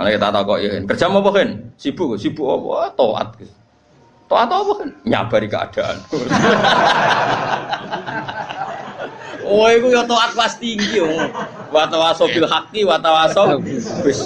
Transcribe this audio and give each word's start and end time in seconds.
Ana 0.00 0.16
kita 0.16 0.32
takoki 0.32 0.64
kerja 0.88 1.12
apa 1.12 1.28
kan? 1.28 1.48
Sibuk, 1.76 2.16
sibuk 2.16 2.48
apa? 2.48 2.96
Taat. 2.96 3.28
Taat 4.32 4.48
apa 4.48 4.72
kan? 4.80 4.88
Nyabari 5.04 5.48
keadaan. 5.52 5.96
Oh, 9.50 9.66
iku 9.66 9.90
ya 9.90 10.06
taat 10.06 10.30
kelas 10.38 10.62
tinggi 10.62 11.02
yo. 11.02 11.10
Wa 11.74 11.82
tawaso 11.90 12.30
bil 12.30 12.46
haqqi 12.46 12.86
wa 12.86 13.02
bis. 13.58 14.22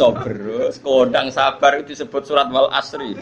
Kodang 0.85 1.33
sabar 1.33 1.81
itu 1.81 1.97
disebut 1.97 2.29
surat 2.29 2.53
wal 2.53 2.69
asri. 2.69 3.17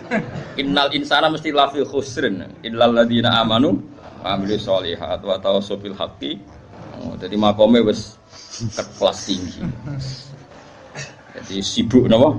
Innal 0.59 0.91
insana 0.99 1.31
mesti 1.31 1.55
lafi 1.55 1.87
khusrin. 1.87 2.43
Illal 2.67 2.99
ladzina 2.99 3.39
amanu 3.39 3.79
wa 4.19 4.35
amilus 4.35 4.67
solihat 4.67 5.23
wa 5.23 5.39
bil. 5.79 5.95
Oh, 5.95 7.15
jadi 7.23 7.39
makome 7.39 7.87
wis 7.87 8.19
kelas 8.99 9.19
tinggi. 9.23 9.63
Jadi 11.33 11.65
sibuk 11.65 12.05
napa? 12.13 12.37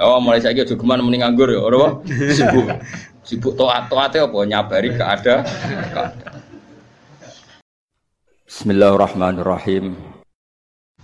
Oh, 0.00 0.18
mulai 0.24 0.40
saiki 0.40 0.64
aja 0.64 0.72
geman 0.72 1.04
mending 1.04 1.20
nganggur 1.20 1.52
ya, 1.52 1.60
ora 1.60 2.00
Sibuk. 2.08 2.64
Sibuk 3.22 3.52
taat 3.54 3.92
taate 3.92 4.24
apa 4.24 4.38
nyabari 4.48 4.96
keadaan. 4.96 5.44
keadaan. 5.92 6.40
Bismillahirrahmanirrahim. 8.48 9.96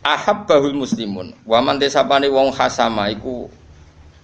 Ahabbahul 0.00 0.72
muslimun. 0.72 1.36
Wa 1.44 1.60
man 1.60 1.76
desapane 1.76 2.32
wong 2.32 2.48
khasama 2.56 3.12
iku 3.12 3.52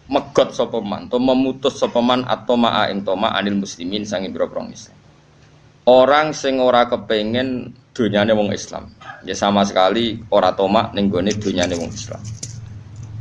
megot 0.09 0.57
sapa 0.57 0.81
man, 0.81 1.09
to 1.13 1.21
memutus 1.21 1.77
sapa 1.81 2.01
man 2.01 2.25
atau 2.25 2.57
ma'a 2.57 2.93
ing 2.93 3.05
toma 3.05 3.33
anil 3.37 3.61
muslimin 3.61 4.05
sanging 4.05 4.33
pira-pira 4.33 4.65
Islam. 4.69 4.97
Orang 5.85 6.33
sing 6.33 6.65
ora 6.65 6.89
kepengin 6.89 7.69
donyane 7.93 8.33
wong 8.33 8.57
Islam. 8.57 8.89
Ya 9.29 9.37
sama 9.37 9.69
sekali 9.69 10.17
ora 10.33 10.57
toma 10.57 10.89
ning 10.97 11.13
gone 11.13 11.29
donyane 11.37 11.77
wong 11.77 11.93
Islam. 11.93 12.25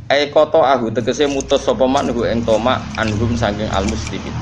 Ai 0.08 0.32
koto 0.32 0.64
ahu 0.64 0.88
tegese 0.96 1.28
mutus 1.28 1.68
sapa 1.68 1.84
man 1.92 2.08
hu 2.16 2.24
ing 2.24 2.48
toma 2.48 2.88
anhum 2.96 3.36
saking 3.36 3.68
al 3.68 3.84
muslimin. 3.84 4.40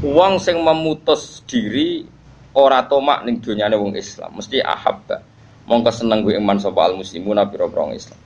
Wong 0.00 0.40
sing 0.40 0.56
memutus 0.64 1.44
diri 1.44 2.08
ora 2.56 2.88
tomak 2.88 3.20
ning 3.28 3.44
donyane 3.44 3.76
wong 3.76 3.92
Islam, 4.00 4.40
mesti 4.40 4.64
ahabba. 4.64 5.20
Mongko 5.68 5.92
seneng 5.92 6.24
kuwi 6.24 6.40
iman 6.40 6.56
sapa 6.56 6.88
al 6.88 6.96
muslimuna 6.96 7.52
pira-pira 7.52 7.92
Islam. 7.92 8.16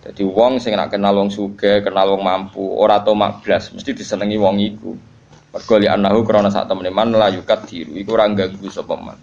Jadi 0.00 0.24
wong 0.24 0.56
sing 0.56 0.72
nak 0.72 0.88
kenal 0.88 1.20
wong 1.20 1.28
sugih, 1.28 1.84
kenal 1.84 2.16
wong 2.16 2.24
mampu, 2.24 2.64
ora 2.64 3.04
tomak 3.04 3.44
blas, 3.44 3.68
mesti 3.76 3.92
disenengi 3.92 4.40
wong 4.40 4.56
iku. 4.56 4.96
Mergo 5.56 5.80
li 5.80 5.88
anahu 5.88 6.20
krana 6.20 6.52
sak 6.52 6.68
temene 6.68 6.92
man 6.92 7.16
la 7.16 7.32
yukat 7.32 7.64
diru, 7.64 7.96
iku 7.96 8.12
ora 8.12 8.28
ganggu 8.28 8.68
sapa 8.68 8.92
man. 8.92 9.16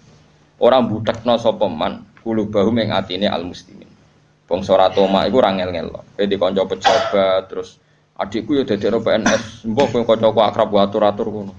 Ora 0.58 0.82
mbutekno 0.82 1.38
sapa 1.38 1.70
man, 1.70 2.02
bahu 2.26 2.74
ing 2.74 2.90
atine 2.90 3.30
al 3.30 3.46
muslimin. 3.46 3.86
Wong 4.50 4.60
ora 4.66 4.90
tomak 4.90 5.30
iku 5.30 5.38
ora 5.38 5.54
ngel-ngel. 5.54 5.94
Kowe 5.94 6.26
dikonco 6.26 6.66
pejabat 6.74 7.46
terus 7.46 7.78
adikku 8.18 8.58
ya 8.58 8.66
dadi 8.66 8.90
PNS, 8.90 9.62
mbok 9.70 9.94
kowe 9.94 10.02
kancaku 10.02 10.42
akrab 10.42 10.74
atur-atur 10.74 11.26
ngono. 11.30 11.54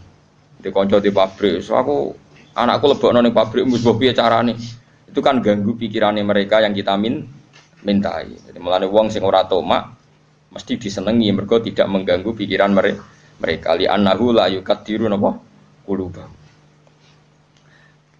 Dikonco 0.59 1.00
di 1.00 1.12
pabrik, 1.16 1.64
so 1.64 1.80
aku 1.80 2.12
anakku 2.60 2.86
lebok 2.92 3.16
ning 3.16 3.32
pabrik 3.32 3.64
mbus 3.64 3.80
piye 3.95 4.12
carane. 4.12 4.60
Itu 5.08 5.23
kan 5.23 5.39
ganggu 5.39 5.80
pikirannya 5.80 6.28
mereka 6.28 6.60
yang 6.60 6.76
kita 6.76 7.00
min 7.00 7.23
mintai. 7.88 8.36
Jadi 8.44 8.60
melane 8.60 8.92
wong 8.92 9.08
sing 9.08 9.23
ora 9.23 9.48
tomak 9.48 9.88
mesti 10.52 10.76
disenengi 10.76 11.32
mergo 11.32 11.64
tidak 11.64 11.88
mengganggu 11.88 12.36
pikiran 12.36 12.76
mereka. 12.76 13.14
Mereka 13.39 13.75
li 13.75 13.86
annahu 13.88 14.31
la 14.31 14.47
yukadiru 14.47 15.11
napa 15.11 15.36
quluba. 15.83 16.23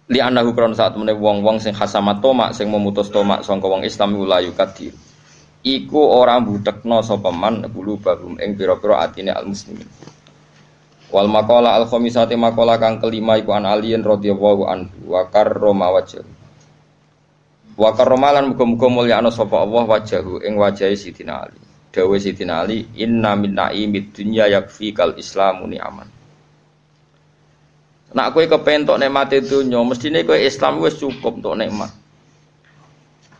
Li 0.06 0.22
annahu 0.22 0.54
kron 0.54 0.76
saat 0.76 0.94
meneh 0.94 1.16
wong-wong 1.16 1.58
sing 1.58 1.74
khasamat 1.74 2.22
tomak 2.22 2.54
sing 2.54 2.70
memutus 2.70 3.10
tomak 3.10 3.42
sangka 3.42 3.66
wong 3.66 3.82
Islam 3.82 4.14
la 4.28 4.38
yukadiru. 4.44 4.94
Iku 5.66 5.98
ora 5.98 6.38
budekno 6.38 7.02
sapa 7.02 7.34
man 7.34 7.66
qulubahum 7.66 8.38
ing 8.38 8.54
pira-pira 8.54 9.02
atine 9.02 9.34
al 9.34 9.50
muslimin. 9.50 9.90
Wal 11.10 11.26
makola 11.26 11.74
al 11.74 11.90
khomisati 11.90 12.38
makola 12.38 12.78
kang 12.78 13.02
kelima 13.02 13.34
iku 13.34 13.50
an 13.50 13.66
aliyin 13.66 14.06
radhiyallahu 14.06 14.62
anhu 14.62 15.10
wa 15.10 15.26
karrama 15.26 15.90
wajh. 15.90 16.22
Wa 17.74 17.90
karrama 17.98 18.30
lan 18.30 18.54
muga-muga 18.54 18.86
mulyakno 18.86 19.34
sapa 19.34 19.58
Allah 19.66 19.90
wajahu 19.90 20.38
ing 20.46 20.54
wajahe 20.54 20.94
Sidina 20.94 21.50
Ali. 21.50 21.65
Dawe 21.96 22.16
Sidina 22.20 22.60
Ali 22.60 22.84
inna 23.00 23.32
min 23.32 23.56
naimid 23.56 24.12
dunya 24.12 24.44
yakfi 24.52 24.92
kal 24.92 25.16
islamu 25.16 25.64
ni'aman. 25.64 26.04
Nak 28.12 28.28
kowe 28.36 28.44
kepen 28.44 28.84
tok 28.84 29.00
nikmate 29.00 29.40
donya, 29.40 29.80
mestine 29.80 30.20
kowe 30.28 30.36
Islam 30.36 30.84
wis 30.84 31.00
cukup 31.00 31.40
untuk 31.40 31.56
nikmat. 31.56 31.88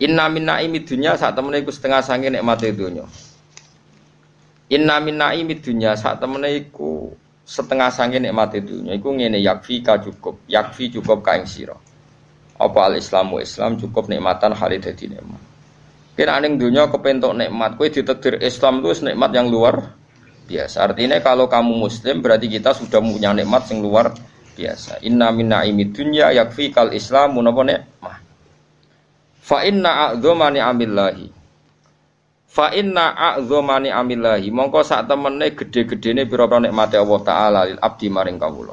Inna 0.00 0.33
min 0.33 0.49
naimid 0.49 0.89
dunya 0.89 1.21
sak 1.21 1.37
temene 1.37 1.61
iku 1.61 1.72
setengah 1.72 2.00
sange 2.00 2.33
nikmate 2.33 2.72
donya. 2.72 3.05
Inna 4.72 4.97
min 5.05 5.21
naimid 5.21 5.61
dunya 5.61 5.93
sak 5.93 6.19
temene 6.25 6.49
iku 6.65 7.12
setengah 7.47 7.95
sange 7.95 8.19
nikmat 8.19 8.59
itu 8.59 8.83
iku 8.91 9.15
ngene 9.15 9.39
yakfi 9.39 9.78
ka 9.78 10.03
cukup 10.03 10.43
yakfi 10.50 10.91
cukup 10.91 11.22
ka 11.22 11.39
ing 11.39 11.47
sira 11.47 11.78
apa 12.59 12.78
al 12.83 12.99
islamu 12.99 13.39
islam 13.39 13.78
cukup 13.78 14.11
nikmatan 14.11 14.50
khalid 14.50 14.83
dadi 14.83 15.15
nikmat 15.15 15.39
kira 16.16 16.41
ning 16.41 16.56
dunya 16.56 16.88
kepentok 16.88 17.37
nikmat 17.37 17.77
kowe 17.77 17.87
ditakdir 17.87 18.41
Islam 18.41 18.81
itu 18.81 19.04
nikmat 19.12 19.31
yang 19.37 19.53
luar 19.53 19.93
biasa. 20.49 20.88
Artinya 20.88 21.21
kalau 21.21 21.47
kamu 21.47 21.77
muslim 21.77 22.25
berarti 22.25 22.49
kita 22.49 22.72
sudah 22.72 22.99
punya 22.99 23.37
nikmat 23.37 23.69
yang 23.69 23.84
luar 23.84 24.16
biasa. 24.56 25.04
Inna 25.04 25.28
min 25.31 25.53
naimi 25.53 25.93
dunya 25.93 26.32
yakfi 26.32 26.72
kal 26.72 26.91
islamu 26.97 27.44
napa 27.44 27.62
nikmah 27.62 28.16
fa 29.47 29.62
inna 29.62 30.10
a'dzama 30.10 30.50
ni'amillahi. 30.50 31.37
Fa 32.56 32.72
inna 32.72 33.12
a'zamani 33.12 33.93
amillahi 33.93 34.48
mongko 34.48 34.81
sak 34.81 35.12
temene 35.12 35.53
gede-gedene 35.53 36.25
pira-pira 36.25 36.56
nikmate 36.65 36.97
Allah 36.97 37.21
taala 37.21 37.60
lil 37.69 37.77
abdi 37.77 38.09
maring 38.09 38.41
kawula. 38.41 38.72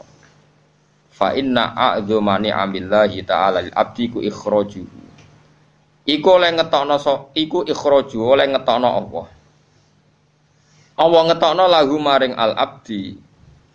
Fa 1.11 1.35
inna 1.35 1.75
a'zamani 1.75 2.47
amillahi 2.47 3.27
taala 3.27 3.59
lil 3.59 3.75
abdi 3.75 4.07
ku 4.07 4.23
ikhraju. 4.23 5.02
Iku 6.03 6.27
oleh 6.35 6.51
ngetokno 6.51 6.99
so, 6.99 7.31
iku 7.31 7.63
ikhraju 7.63 8.17
oleh 8.35 8.51
ngetokno 8.51 8.89
Allah. 8.91 9.25
Allah 10.99 11.21
ngetokno 11.31 11.63
lagu 11.71 11.95
maring 11.95 12.35
al 12.35 12.53
abdi 12.59 13.15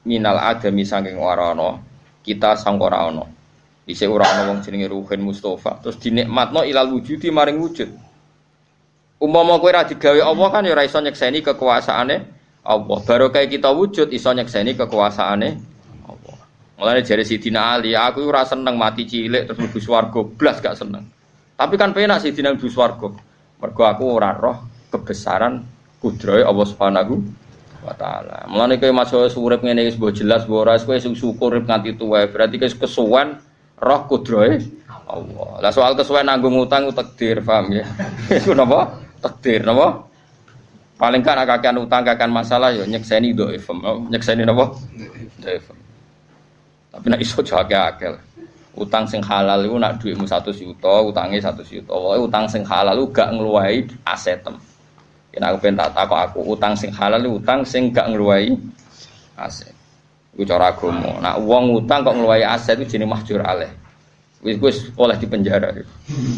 minal 0.05 0.37
adami 0.37 0.84
saking 0.84 1.16
warana 1.16 1.81
kita 2.21 2.61
sang 2.61 2.77
ora 2.77 3.09
ana. 3.09 3.25
Dise 3.89 4.05
ora 4.05 4.28
ana 4.28 4.53
wong 4.53 4.61
jenenge 4.61 4.93
Ruhin 4.93 5.25
Mustafa 5.25 5.81
terus 5.81 5.97
dinikmatno 5.97 6.61
ilal 6.69 6.93
wujudi 6.93 7.33
maring 7.33 7.56
wujud. 7.56 7.89
Umpama 9.19 9.56
kowe 9.59 9.72
ra 9.72 9.89
digawe 9.89 10.21
Allah 10.21 10.47
kan 10.53 10.62
ya 10.69 10.77
ora 10.77 10.84
iso 10.84 11.00
nyekseni 11.00 11.41
kekuasaane 11.41 12.16
Allah. 12.62 12.99
Baru 13.03 13.33
kayak 13.33 13.56
kita 13.56 13.72
wujud 13.72 14.12
iso 14.12 14.31
nyekseni 14.31 14.77
kekuasaane 14.77 15.49
Allah. 16.05 16.37
Mulane 16.78 17.00
jare 17.03 17.25
Sidina 17.25 17.75
Ali, 17.75 17.97
aku 17.99 18.22
ora 18.28 18.45
seneng 18.45 18.78
mati 18.78 19.09
cilik 19.09 19.49
terus 19.49 19.59
mlebu 19.59 19.81
swarga, 19.83 20.21
blas 20.22 20.62
gak 20.62 20.78
seneng. 20.78 21.03
Tapi 21.58 21.74
kan 21.74 21.91
penak 21.91 22.22
Sidina 22.22 22.54
mlebu 22.54 22.70
swarga. 22.70 23.10
Mergo 23.58 23.82
aku 23.82 24.04
ora 24.06 24.30
roh 24.30 24.86
kebesaran 24.94 25.66
kudrahe 25.98 26.46
Allah 26.46 26.66
Subhanahu 26.70 27.19
wa 27.82 27.94
taala. 27.98 28.46
Mulane 28.46 28.78
kowe 28.78 28.94
masuk 28.94 29.26
urip 29.42 29.66
ngene 29.66 29.91
wis 29.91 29.98
mbok 29.98 30.14
jelas 30.14 30.47
mbok 30.47 30.62
ora 30.62 30.78
kowe 30.78 30.94
sing 30.94 31.18
syukur 31.18 31.58
urip 31.58 31.66
nganti 31.66 31.98
tuwa, 31.98 32.22
berarti 32.30 32.62
kowe 32.62 32.70
kesuwen 32.86 33.42
roh 33.82 34.00
kudrahe 34.06 34.62
Allah. 35.10 35.50
Lah 35.58 35.72
soal 35.74 35.98
kesuwen 35.98 36.30
nanggung 36.30 36.54
utang 36.54 36.86
takdir, 36.94 37.42
paham 37.42 37.74
ya? 37.74 37.84
Iku 38.38 38.54
napa? 38.54 39.08
takdir 39.18 39.66
napa 39.66 40.06
paling 40.98 41.22
kan 41.22 41.38
kakean 41.47 41.78
utang 41.78 42.02
kakean 42.06 42.30
masalah 42.30 42.74
yo 42.74 42.82
ya 42.86 42.98
nyekseni 42.98 43.34
dhaifem 43.34 43.78
oh, 43.82 44.02
nyekseni 44.10 44.42
napa 44.47 44.74
dhaifem 45.42 45.78
tapi 46.91 47.06
nek 47.10 47.20
iso 47.22 47.38
jake 47.42 47.74
akeh 47.74 48.14
utang 48.78 49.05
sing 49.05 49.21
halal 49.21 49.59
iku 49.66 49.77
nak 49.77 49.99
dhuwitmu 49.99 50.25
100 50.25 50.55
juta 50.55 50.94
utange 51.03 51.39
100 51.43 51.66
juta 51.66 51.94
wae 51.94 52.19
utang 52.22 52.47
sing 52.47 52.62
halal 52.62 52.94
lu 52.94 53.11
gak 53.11 53.28
ngluwahi 53.34 53.84
asetem 54.06 54.55
yen 55.34 55.43
aku 55.43 55.56
pengen 55.66 55.83
tak 55.83 55.91
takok 55.98 56.19
aku 56.30 56.41
utang 56.54 56.72
sing 56.78 56.91
halal 56.95 57.21
utang 57.27 57.66
sing 57.66 57.91
gak 57.91 58.07
ngluwahi 58.09 58.54
aset 59.39 59.75
iku 60.34 60.42
cara 60.47 60.71
agama 60.71 61.19
nak 61.19 61.42
wong 61.42 61.75
utang 61.75 62.07
kok 62.07 62.15
ngluwahi 62.15 62.47
aset 62.47 62.78
itu 62.78 62.97
jenenge 62.97 63.13
mahjur 63.13 63.42
aleh 63.42 63.71
wis 64.42 64.57
wis 64.63 64.77
oleh 64.95 65.19
di 65.19 65.27
penjara. 65.27 65.74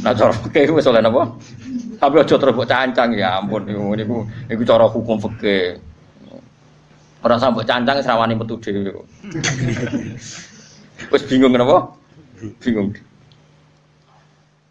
Nah 0.00 0.12
cara 0.16 0.32
fikih 0.32 0.72
wis 0.72 0.88
oleh 0.88 1.04
napa? 1.04 1.28
Tapi 2.00 2.16
aja 2.16 2.36
terus 2.40 2.56
cancang 2.64 3.12
ya 3.12 3.36
ampun 3.36 3.68
niku 3.68 3.92
niku 3.92 4.16
niku 4.48 4.62
cara 4.64 4.88
hukum 4.88 5.20
fikih. 5.20 5.76
Ora 7.20 7.36
sampe 7.36 7.60
cancang 7.68 8.00
serawani 8.00 8.32
metu 8.32 8.56
dhewe. 8.56 9.04
Wis 11.12 11.22
bingung 11.28 11.52
napa? 11.52 11.92
Bingung. 12.40 12.96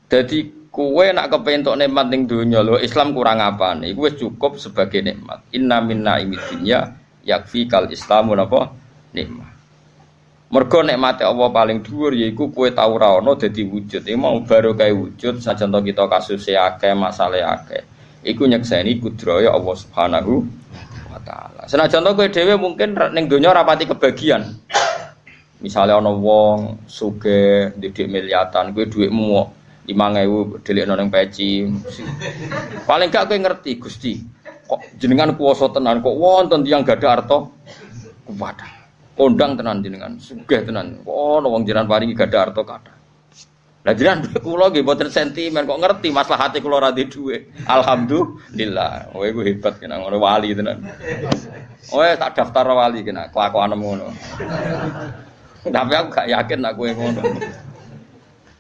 Jadi 0.10 0.40
kue 0.74 1.08
nak 1.14 1.30
kepentok 1.30 1.78
nikmat 1.78 2.10
ning 2.10 2.26
donya 2.26 2.66
lho 2.66 2.82
Islam 2.82 3.14
kurang 3.14 3.42
apa 3.42 3.78
nih? 3.78 3.94
Kue 3.94 4.10
cukup 4.18 4.58
sebagai 4.58 5.06
nikmat. 5.06 5.46
Inna 5.54 5.78
minna 5.82 6.18
imidnya 6.18 6.98
yakfi 7.22 7.70
kal 7.70 7.90
Islamu 7.94 8.34
napa? 8.34 8.74
Nikmat. 9.14 9.54
Mergo 10.50 10.82
nikmate 10.82 11.22
Allah 11.22 11.50
paling 11.54 11.86
dhuwur 11.86 12.18
yaiku 12.18 12.50
kowe 12.50 12.66
tau 12.74 12.98
ra 12.98 13.22
ono 13.22 13.38
dadi 13.38 13.62
wujud. 13.62 14.02
Iki 14.02 14.18
mau 14.18 14.42
baru 14.42 14.74
kae 14.74 14.90
wujud 14.90 15.38
sajan 15.46 15.70
kita 15.70 16.10
kasus 16.10 16.50
akeh, 16.50 16.98
masalah 16.98 17.54
akeh. 17.54 17.86
iku 18.24 18.44
nyekseni 18.48 19.00
kudraya 19.00 19.54
Allah 19.56 19.76
Subhanahu 19.76 20.44
wa 21.08 21.20
taala. 21.24 21.64
Senajan 21.70 22.04
to 22.04 22.12
kowe 22.18 22.28
dhewe 22.28 22.56
mungkin 22.60 22.98
ning 23.16 23.32
donya 23.32 23.56
rapati 23.56 23.88
kebagian. 23.88 24.58
Misalnya 25.60 26.00
ana 26.00 26.16
wong 26.16 26.88
sugih 26.88 27.76
didik 27.76 28.08
miliatan, 28.08 28.72
kowe 28.72 28.88
dhuwitmu 28.88 29.28
5000 29.84 30.64
delikno 30.64 30.94
ning 30.96 31.12
peci. 31.12 31.68
Paling 32.88 33.12
gak 33.12 33.28
kowe 33.28 33.36
ngerti 33.36 33.76
Gusti, 33.76 34.14
kok 34.64 34.96
jenengan 34.96 35.36
kuwasa 35.36 35.68
tenan 35.76 36.00
kok 36.00 36.16
wonten 36.16 36.64
tiyang 36.64 36.88
gadah 36.88 37.12
arta 37.12 37.38
kuwat. 38.24 38.60
Kondang 39.20 39.60
tenan 39.60 39.84
jenengan, 39.84 40.16
sugih 40.16 40.64
tenan. 40.64 41.04
Kok 41.04 41.44
ana 41.44 41.48
wong 41.52 41.68
jenengan 41.68 41.92
paringi 41.92 42.16
gadah 42.16 42.40
arta 42.40 42.62
kathah. 42.64 42.96
Lah 43.84 43.96
jenengan 43.96 44.32
kula 44.48 44.72
nggih 44.72 44.84
mboten 44.84 45.12
sentimen 45.12 45.68
kok 45.68 45.80
ngerti 45.80 46.08
masalah 46.12 46.48
hati 46.48 46.64
kula 46.64 46.80
ra 46.80 46.96
duwe. 46.96 47.52
Alhamdulillah. 47.68 49.12
Kowe 49.12 49.28
iku 49.28 49.44
hebat 49.44 49.76
kena 49.76 50.00
ngono 50.00 50.24
wali 50.24 50.56
tenan. 50.56 50.88
Oh 51.92 52.04
tak 52.16 52.36
daftar 52.36 52.64
wali 52.72 53.04
kena 53.04 53.28
kelakuan 53.28 53.76
ngono. 53.76 54.08
Tapi 55.68 55.92
aku 55.92 56.08
gak 56.16 56.28
yakin 56.32 56.60
aku 56.64 56.82
yang 56.88 56.98
ngono. 56.98 57.22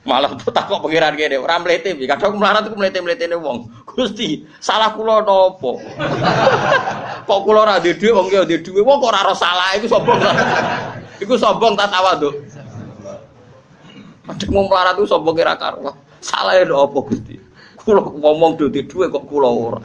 Malah 0.07 0.31
tak 0.39 0.71
kok 0.71 0.79
pengiran 0.79 1.13
gini, 1.13 1.35
orang 1.35 1.61
melete, 1.61 1.91
kadang 2.07 2.39
melarat 2.39 2.65
aku 2.65 2.79
melete 2.79 3.03
melete 3.03 3.27
nih 3.27 3.35
wong. 3.35 3.67
Gusti, 3.83 4.47
salah 4.63 4.95
kulo 4.95 5.21
nopo. 5.21 5.75
kok 7.27 7.39
kulo 7.43 7.61
rada 7.67 7.83
duit, 7.83 7.99
wong 7.99 8.31
dia 8.31 8.47
duit, 8.47 8.63
wong 8.79 8.97
kok 9.03 9.11
raro 9.11 9.35
salah, 9.35 9.75
itu 9.75 9.91
sombong. 9.91 10.17
Iku 11.19 11.35
sombong 11.35 11.75
tak 11.75 11.91
tawa 11.91 12.15
tuh. 12.15 12.31
Kadang 14.23 14.49
mau 14.55 14.65
melarat 14.71 14.95
itu 14.97 15.05
sombong 15.05 15.35
kira 15.35 15.59
karuan. 15.59 15.93
Salah 16.23 16.55
ya 16.55 16.63
nopo 16.63 17.03
gusti. 17.03 17.35
Kulo 17.75 18.07
ngomong 18.07 18.55
duit 18.55 18.87
duit 18.87 19.11
kok 19.11 19.27
kulo 19.27 19.49
ora. 19.51 19.83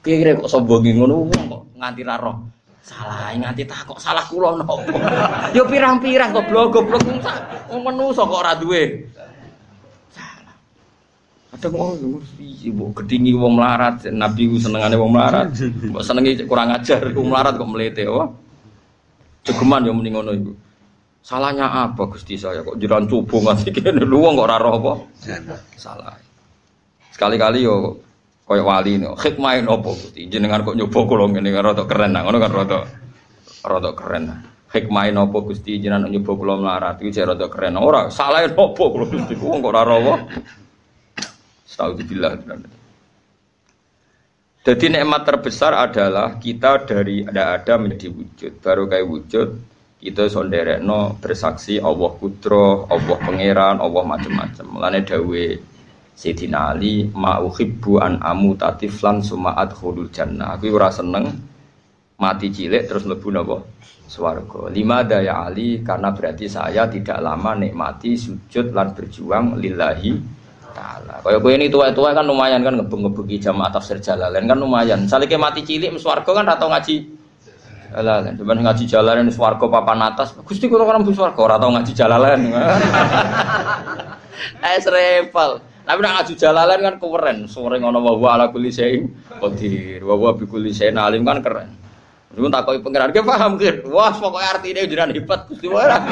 Kira 0.00 0.32
kok 0.42 0.48
sombongin 0.48 0.96
ngono 0.96 1.28
kok 1.28 1.62
nganti 1.76 2.02
raro. 2.08 2.55
Salah 2.86 3.34
nganti 3.34 3.66
tak 3.66 3.82
kok 3.82 3.98
salah 3.98 4.22
kula 4.30 4.62
nopo. 4.62 4.78
Yo 5.58 5.66
pirang-pirang 5.66 6.30
kok 6.30 6.46
goblok-goblok 6.46 7.02
wong 7.66 7.82
menungso 7.82 8.22
kok 8.22 8.38
ora 8.46 8.54
duwe. 8.54 9.10
Salah. 10.14 10.54
Ada 11.50 11.66
wong 11.66 12.22
piye 12.38 12.70
mbok 12.70 13.02
gedingi 13.02 13.34
wong 13.34 13.58
melarat, 13.58 14.06
Nabi 14.14 14.46
ku 14.46 14.62
senengane 14.62 14.94
wong 14.94 15.10
melarat. 15.10 15.50
Mbok 15.58 15.98
senengi 16.06 16.46
kurang 16.46 16.70
ajar 16.78 17.10
wong 17.10 17.26
melarat 17.26 17.58
kok 17.58 17.66
melete 17.66 18.06
wah. 18.06 18.30
Cegeman 19.42 19.82
yo 19.82 19.90
mending 19.90 20.14
ngono 20.14 20.30
iku. 20.30 20.52
Salahnya 21.26 21.90
apa 21.90 22.06
Gusti 22.06 22.38
saya 22.38 22.62
kok 22.62 22.78
jiran 22.78 23.10
coba 23.10 23.50
ngasih 23.50 23.74
kene 23.74 24.06
lu 24.06 24.22
wong 24.22 24.38
kok 24.38 24.46
ora 24.46 24.62
apa? 24.62 24.92
Salah. 25.74 26.14
Sekali-kali 27.10 27.66
yo 27.66 27.98
Kaya 28.46 28.62
wali 28.62 29.02
nih, 29.02 29.10
hikmah 29.10 29.58
nopo 29.66 29.90
gusti. 29.98 30.30
Jenengan 30.30 30.62
kok 30.62 30.78
nyoba 30.78 30.98
kula 31.02 31.26
ngene 31.34 31.50
rada 31.50 31.82
keren 31.82 32.14
nah, 32.14 32.22
ngono 32.22 32.38
kan 32.38 32.52
rada 32.54 32.78
rada 33.66 33.90
keren. 33.90 34.24
Hikmah 34.70 35.10
nopo 35.10 35.50
gusti 35.50 35.82
jenengan 35.82 36.06
nyoba 36.06 36.32
kula 36.38 36.54
melarat 36.54 37.02
iki 37.02 37.10
jek 37.10 37.26
rada 37.26 37.50
keren. 37.50 37.74
Ora 37.74 38.06
salah 38.06 38.46
nopo 38.46 38.86
kula 38.94 39.10
gusti. 39.10 39.34
Wong 39.34 39.58
kok 39.66 39.70
ora 39.74 39.82
rawa. 39.82 40.14
Astagfirullah. 41.66 42.32
Jadi 44.66 44.84
nikmat 44.94 45.22
terbesar 45.26 45.74
adalah 45.74 46.38
kita 46.38 46.86
dari 46.86 47.26
ada 47.26 47.58
ada 47.58 47.74
menjadi 47.82 48.14
wujud. 48.14 48.52
Baru 48.62 48.86
kayak 48.86 49.06
wujud 49.10 49.48
kita 49.98 50.30
sonderekno 50.30 51.18
bersaksi 51.18 51.82
Allah 51.82 52.14
kudro, 52.14 52.86
Allah 52.86 53.16
pangeran, 53.18 53.82
Allah 53.82 54.02
macam-macam. 54.06 54.66
Mulane 54.70 55.02
dawe 55.02 55.44
Sayyidina 56.16 56.72
Ali 56.72 57.12
ma 57.12 57.44
uhibbu 57.44 58.00
an 58.00 58.16
amu 58.24 58.56
tatiflan 58.56 59.20
sumaat 59.20 59.76
khulul 59.76 60.08
jannah. 60.08 60.56
Aku 60.56 60.72
ora 60.72 60.88
seneng 60.88 61.28
mati 62.16 62.48
cilik 62.48 62.88
terus 62.88 63.04
mlebu 63.04 63.28
napa? 63.28 63.60
Swarga. 64.08 64.72
Lima 64.72 65.04
daya 65.04 65.44
Ali 65.44 65.84
karena 65.84 66.16
berarti 66.16 66.48
saya 66.48 66.88
tidak 66.88 67.20
lama 67.20 67.52
nikmati 67.60 68.16
sujud 68.16 68.72
lan 68.72 68.96
berjuang 68.96 69.60
lillahi 69.60 70.16
taala. 70.72 71.20
Kaya 71.20 71.36
kowe 71.36 71.52
ini 71.52 71.68
tua-tua 71.68 72.16
kan 72.16 72.24
lumayan 72.24 72.64
kan 72.64 72.80
ngebeng-ngebengi 72.80 73.36
jamaah 73.36 73.68
tafsir 73.76 74.00
jalalain 74.00 74.48
kan 74.48 74.56
lumayan. 74.56 75.04
Salike 75.04 75.36
mati 75.36 75.68
cilik 75.68 75.92
swarga 76.00 76.32
kan 76.32 76.48
atau 76.48 76.72
ngaji 76.72 76.96
jalalan. 77.92 78.32
Cuman 78.40 78.58
ngaji 78.64 78.84
jalalan 78.88 79.28
swarga 79.28 79.68
papan 79.68 80.00
atas. 80.00 80.32
Gusti 80.48 80.64
kula 80.64 80.88
kan 80.88 81.04
mlebu 81.04 81.12
swarga 81.12 81.40
ora 81.44 81.56
tau 81.60 81.76
ngaji 81.76 81.92
jalalan. 81.92 82.40
Eh 84.62 84.78
repel. 84.84 85.75
Tapi 85.86 86.02
nak 86.02 86.12
ngaji 86.18 86.34
jalalan 86.34 86.78
kan 86.82 86.94
keren. 86.98 87.38
Sore 87.46 87.78
ngono 87.78 88.02
wa 88.02 88.12
wa 88.18 88.28
ala 88.34 88.50
kulli 88.50 88.74
syai'in 88.74 89.06
qadir. 89.38 90.02
Wa 90.02 90.18
wa 90.18 90.34
bi 90.34 90.42
kulli 90.42 90.74
syai'in 90.74 90.98
alim 90.98 91.22
kan 91.22 91.38
keren. 91.46 91.70
Lu 92.34 92.50
takoki 92.50 92.82
pangeran, 92.82 93.14
"Ki 93.14 93.22
paham 93.22 93.54
ki?" 93.56 93.86
Wah, 93.88 94.12
pokoke 94.12 94.44
artine 94.44 94.84
jenengan 94.84 95.14
hebat 95.14 95.46
Gusti 95.46 95.70
ora. 95.70 96.02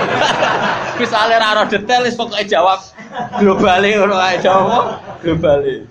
Misale 1.02 1.36
ra 1.36 1.58
ora 1.58 1.64
detail 1.66 2.06
pokoke 2.14 2.46
jawab 2.46 2.80
globale 3.42 3.98
ngono 3.98 4.14
ae 4.14 4.38
jawab 4.38 5.02
globale. 5.20 5.84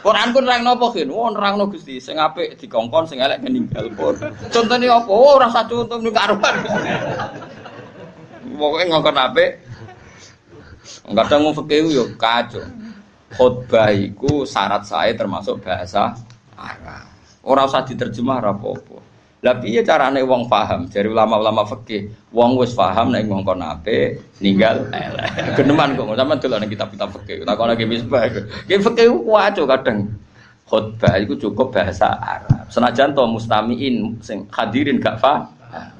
Quran 0.00 0.28
pun 0.32 0.42
nerang 0.48 0.62
nopo 0.64 0.90
kin? 0.96 1.12
Oh 1.12 1.28
nerang 1.28 1.60
no 1.60 1.68
gusti. 1.68 2.00
Sing 2.00 2.16
apik 2.16 2.56
dikongkon, 2.56 3.10
sing 3.10 3.20
elek 3.20 3.42
meninggal 3.42 3.92
pun. 3.92 4.14
Contohnya 4.54 5.02
apa? 5.02 5.10
Oh 5.10 5.36
rasa 5.36 5.66
contoh 5.68 5.98
nih 6.00 6.14
karuan. 6.14 6.54
Pokoknya 8.56 8.84
ngongkon 8.88 9.18
apik. 9.20 9.50
Kadang 11.06 11.40
mau 11.42 11.54
fakir 11.54 11.86
yo 11.86 12.06
kacau 12.18 12.66
khutbah 13.34 13.90
itu 13.90 14.46
syarat 14.46 14.86
saya 14.86 15.16
termasuk 15.18 15.58
bahasa 15.64 16.14
Arab. 16.54 17.10
Orang 17.46 17.70
usah 17.70 17.86
diterjemah 17.86 18.42
apa-apa. 18.42 18.98
Lah 19.44 19.54
piye 19.62 19.86
carane 19.86 20.24
wong 20.26 20.50
paham? 20.50 20.90
Dari 20.90 21.06
ulama-ulama 21.06 21.62
fikih, 21.62 22.10
wong 22.34 22.58
wis 22.58 22.74
paham 22.74 23.14
nek 23.14 23.30
ngongkon 23.30 23.62
ape 23.62 24.18
ninggal 24.42 24.90
elek. 24.90 25.30
Geneman 25.60 25.94
kok 25.94 26.18
sampean 26.18 26.38
delok 26.42 26.58
ning 26.64 26.70
kitab-kitab 26.74 27.08
fikih. 27.14 27.46
Takon 27.46 27.70
lagi 27.70 27.86
misbah. 27.86 28.26
Ki 28.66 28.74
fikih 28.82 29.06
ku 29.12 29.30
waco 29.30 29.62
kadang. 29.68 30.10
Khutbah 30.66 31.14
itu 31.22 31.38
cukup 31.38 31.70
bahasa 31.70 32.18
Arab. 32.18 32.66
Senajan 32.66 33.14
to 33.14 33.22
mustamiin 33.22 34.18
sing 34.18 34.50
hadirin 34.50 34.98
gak 34.98 35.22
paham. 35.22 35.46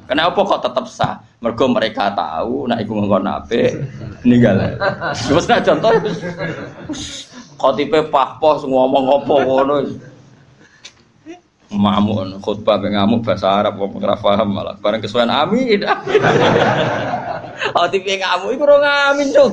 Kenapa 0.06 0.38
kok 0.38 0.62
tetap 0.62 0.86
sah? 0.86 1.18
Mergo 1.42 1.66
mereka 1.68 2.14
tahu 2.14 2.70
nek 2.70 2.86
iku 2.86 2.96
ngongkon 2.96 3.26
ape 3.26 3.74
ninggal. 4.22 4.56
Wis 5.34 5.46
contoh 5.46 5.92
khotibe 7.58 8.06
pahpoh 8.08 8.62
ngomong 8.64 9.04
apa 9.20 9.34
ngono. 9.44 9.76
Mamuk 11.66 12.38
khutbah 12.40 12.78
be 12.78 12.94
ngamuk 12.94 13.26
bahasa 13.26 13.50
Arab 13.50 13.82
wong 13.82 13.98
ora 13.98 14.14
paham 14.14 14.54
malah 14.54 14.78
bareng 14.78 15.02
kesuwen 15.02 15.26
amin. 15.26 15.82
Khotibe 17.74 18.22
ngamuk 18.22 18.50
iku 18.54 18.62
ora 18.64 18.76
ngamin, 18.78 19.28
Cuk. 19.34 19.52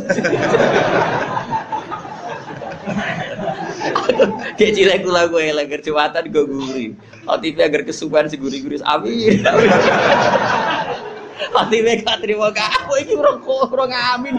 Kayak 4.58 4.74
cilik 4.76 4.98
kula 5.04 5.28
kowe 5.30 5.44
lagi 5.44 5.78
Jumatan 5.84 6.24
go 6.32 6.48
guri. 6.48 6.96
Khotibe 7.24 7.62
agar 7.64 7.82
kesuwen 7.88 8.28
si 8.28 8.36
guri-guri 8.40 8.80
amin. 8.84 9.44
Khotibe 11.54 11.92
gak 12.02 12.20
trimo 12.24 12.48
kamu 12.52 12.94
iki 13.04 13.14
ora 13.20 13.32
ora 13.44 13.86
ngamin. 13.88 14.36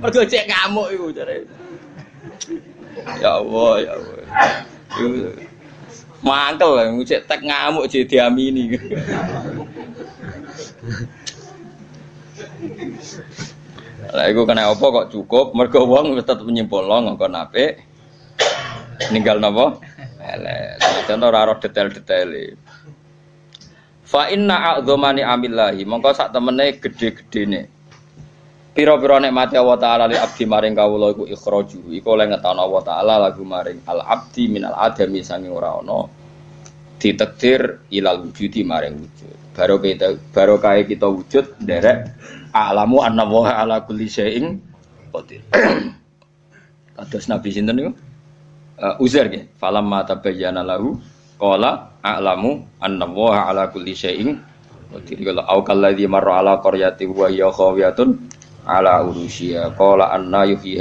Mergo 0.00 0.22
cek 0.24 0.48
ngamuk 0.48 0.88
iku 0.92 1.06
jare. 1.14 1.46
Ya 3.20 3.40
Allah, 3.40 3.72
ya 3.82 3.92
Allah. 3.98 4.18
Mangkel 6.24 6.70
lah, 6.72 6.84
cek 7.04 7.28
tek 7.28 7.40
ngamuk 7.44 7.88
jadi 7.88 8.04
diamini. 8.08 8.76
Lah 14.14 14.30
iku 14.30 14.46
kena 14.46 14.70
apa 14.70 14.84
kok 14.84 15.10
cukup? 15.10 15.56
Mergo 15.58 15.84
wong 15.90 16.14
tetep 16.20 16.46
nyimpulno 16.46 17.02
ngongkon 17.02 17.34
apik. 17.34 17.93
Ninggal 19.10 19.42
napa? 19.42 19.78
Elek. 20.24 20.80
Contoh 21.04 21.28
ora 21.28 21.54
detail-detail. 21.58 22.56
Fa 24.04 24.30
inna 24.30 24.78
a'dzamani 24.78 25.26
amillahi, 25.26 25.82
mongko 25.82 26.14
sak 26.14 26.30
temene 26.30 26.78
gede-gedene 26.78 27.74
Piro-piro 28.74 29.22
nikmati 29.22 29.54
Allah 29.54 29.78
Ta'ala 29.78 30.04
li 30.10 30.18
abdi 30.18 30.50
maring 30.50 30.74
kawula 30.74 31.14
iku 31.14 31.30
ikhraju 31.30 31.94
Iku 31.94 32.08
oleh 32.10 32.26
ngetono 32.26 32.58
Allah 32.66 32.82
Ta'ala 32.82 33.14
lagu 33.22 33.46
maring 33.46 33.86
al 33.86 34.02
abdi 34.02 34.50
minal 34.50 34.74
adami 34.74 35.22
sangi 35.22 35.46
ora 35.46 35.78
ono 35.78 36.10
Ditekdir 36.98 37.86
ilal 37.94 38.26
wujudi 38.26 38.66
maring 38.66 38.98
wujud 38.98 39.54
Baru 39.54 39.78
kita 39.78 40.18
baru 40.34 40.58
kaya 40.58 40.82
kita 40.82 41.06
wujud 41.06 41.62
derek 41.62 42.10
alamu 42.50 42.98
anna 43.06 43.22
wa 43.22 43.46
ala 43.46 43.86
kulli 43.86 44.10
syai'in 44.10 44.58
qadir 45.14 45.46
Kados 46.98 47.30
Nabi 47.30 47.54
sinten 47.54 47.78
niku 47.78 47.94
uh, 48.80 49.02
Uzair 49.02 49.30
nggih 49.30 49.58
falam 49.58 49.86
ma 49.86 50.02
tabayyana 50.02 50.64
lahu 50.64 50.98
qala 51.38 51.98
a'lamu 52.00 52.62
anna 52.80 53.06
wa 53.06 53.50
ala 53.50 53.68
kulli 53.70 53.92
syai'in 53.92 54.38
qadir 54.94 55.18
kalau 55.32 55.44
au 55.50 55.60
kalladzi 55.66 56.06
marra 56.06 56.40
ala 56.40 56.62
qaryati 56.62 57.04
wa 57.10 57.26
hiya 57.26 57.50
ala 58.64 59.04
urusia 59.04 59.68
qala 59.76 60.14
anna 60.14 60.48
yuhyi 60.48 60.80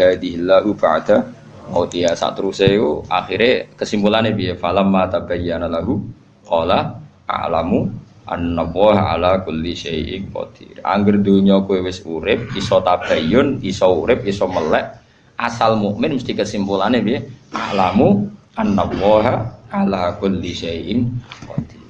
ba'da 0.77 1.43
Oh 1.71 1.87
dia 1.87 2.11
terus 2.11 2.59
itu 2.59 3.07
akhirnya 3.07 3.71
kesimpulannya 3.79 4.35
biar 4.35 4.59
falam 4.59 4.91
mata 4.91 5.23
bayyana 5.23 5.71
lahu 5.71 6.03
qala 6.43 6.99
a'lamu 7.23 7.87
anna 8.27 8.67
ala 8.67 9.39
kulli 9.47 9.71
syai'in 9.71 10.27
qadir. 10.27 10.83
Angger 10.83 11.23
dunya 11.23 11.63
kowe 11.63 11.79
wis 11.79 12.03
urip 12.03 12.51
iso 12.59 12.83
tabayyun, 12.83 13.63
iso 13.63 13.87
urip, 13.95 14.27
iso 14.27 14.43
melek. 14.51 15.02
Asal 15.37 15.75
mukmin 15.77 16.15
mesti 16.15 16.37
kesimpulannya 16.37 17.01
piye? 17.01 17.19
A'lamu 17.53 18.29
anna 18.53 18.85
ala 19.73 20.13
kulli 20.21 20.53
syai'in 20.53 21.09
qadir. 21.49 21.81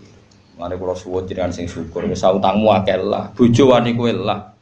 Mane 0.55 0.79
kula 0.79 0.95
suwun 0.95 1.27
jenengan 1.27 1.51
sing 1.51 1.67
syukur 1.67 2.07
wis 2.07 2.23
utangmu 2.23 2.71
akeh 2.71 2.95
lah, 2.95 3.35
bojo 3.35 3.75
wani 3.75 3.91
kowe 3.97 4.11
lah. 4.15 4.55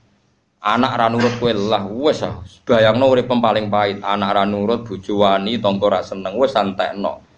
Anak 0.62 0.94
ra 0.98 1.06
nurut 1.10 1.38
kowe 1.38 1.54
lah, 1.54 1.86
wis 1.86 2.26
ah. 2.26 2.42
bayangno 2.66 3.10
urip 3.10 3.30
paling 3.30 3.70
pahit, 3.70 4.02
anak 4.02 4.30
ra 4.34 4.44
nurut, 4.46 4.86
bojo 4.86 5.22
wani, 5.22 5.62
tangga 5.62 5.88
ra 5.90 6.00
seneng, 6.02 6.34
wis 6.38 6.54
santekno 6.54 7.31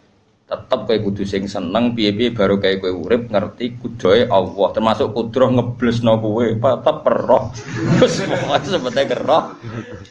tetep 0.43 0.79
kayak 0.85 1.01
kudu 1.07 1.23
sing 1.23 1.47
seneng 1.47 1.95
piye-piye 1.95 2.35
baru 2.35 2.59
kayak 2.59 2.83
kue 2.83 2.91
urip 2.91 3.31
ngerti 3.31 3.79
kudoe 3.79 4.27
Allah. 4.27 4.67
Termasuk 4.75 5.15
kudroh 5.15 5.49
ngeblesno 5.55 6.19
kowe 6.19 6.43
tetep 6.43 6.95
perroh 7.01 7.49
terus 8.03 8.21
sebetulnya 8.67 9.07
keroh. 9.07 9.43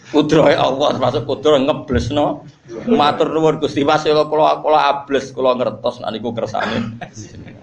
Kudrohe 0.08 0.56
Allah 0.56 0.96
termasuk 0.96 1.28
kudroh 1.28 1.60
ngeblesno. 1.60 2.48
Matur 2.88 3.28
nuwun 3.28 3.60
Gusti 3.60 3.84
Mas 3.84 4.08
kula 4.08 4.64
kula 4.64 4.80
ables 4.88 5.36
kula 5.36 5.52
ngertos 5.60 6.00
nek 6.00 6.16
niku 6.16 6.32
kersane. 6.32 6.96